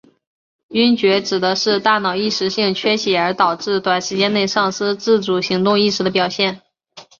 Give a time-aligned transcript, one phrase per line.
[0.69, 6.59] 晕厥指的是大脑一时性缺血而导致短时间内丧失自主行动意识的表现。